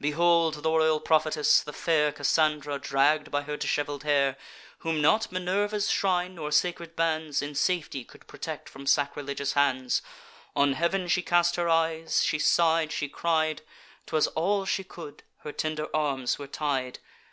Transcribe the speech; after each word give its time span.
Behold 0.00 0.54
the 0.64 0.70
royal 0.72 0.98
prophetess, 0.98 1.60
the 1.60 1.72
fair 1.72 2.10
Cassandra, 2.10 2.80
dragg'd 2.80 3.30
by 3.30 3.42
her 3.42 3.56
dishevel'd 3.56 4.02
hair, 4.02 4.36
Whom 4.78 5.00
not 5.00 5.30
Minerva's 5.30 5.88
shrine, 5.88 6.34
nor 6.34 6.50
sacred 6.50 6.96
bands, 6.96 7.42
In 7.42 7.54
safety 7.54 8.02
could 8.02 8.26
protect 8.26 8.68
from 8.68 8.88
sacrilegious 8.88 9.52
hands: 9.52 10.02
On 10.56 10.72
heav'n 10.72 11.06
she 11.06 11.22
cast 11.22 11.54
her 11.54 11.68
eyes, 11.68 12.24
she 12.24 12.40
sigh'd, 12.40 12.90
she 12.90 13.08
cried, 13.08 13.62
('Twas 14.06 14.26
all 14.26 14.64
she 14.64 14.82
could) 14.82 15.22
her 15.42 15.52
tender 15.52 15.86
arms 15.94 16.40
were 16.40 16.48
tied. 16.48 16.98